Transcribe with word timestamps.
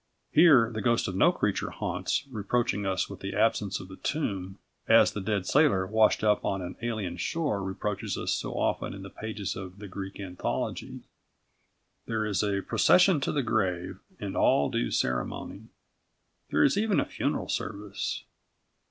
Here 0.31 0.71
the 0.73 0.81
ghost 0.81 1.07
of 1.07 1.15
no 1.15 1.31
creature 1.31 1.69
haunts 1.69 2.25
reproaching 2.31 2.87
us 2.87 3.07
with 3.07 3.19
the 3.19 3.35
absence 3.35 3.79
of 3.79 3.91
a 3.91 3.95
tomb, 3.95 4.57
as 4.87 5.11
the 5.11 5.21
dead 5.21 5.45
sailor 5.45 5.85
washed 5.85 6.23
up 6.23 6.43
on 6.43 6.59
an 6.63 6.75
alien 6.81 7.17
shore 7.17 7.61
reproaches 7.61 8.17
us 8.17 8.31
so 8.31 8.53
often 8.53 8.95
in 8.95 9.03
the 9.03 9.11
pages 9.11 9.55
of 9.55 9.77
The 9.77 9.87
Greek 9.87 10.19
Anthology. 10.19 11.01
There 12.07 12.25
is 12.25 12.41
a 12.41 12.61
procession 12.63 13.21
to 13.21 13.31
the 13.31 13.43
grave 13.43 13.99
and 14.19 14.35
all 14.35 14.71
due 14.71 14.89
ceremony. 14.89 15.67
There 16.49 16.63
is 16.63 16.79
even 16.79 16.99
a 16.99 17.05
funeral 17.05 17.47
service. 17.47 18.23